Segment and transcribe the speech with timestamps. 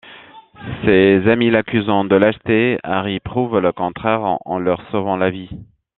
[0.83, 5.51] Ses amis l'accusant de lâcheté, Harry prouve le contraire en leur sauvant la vie...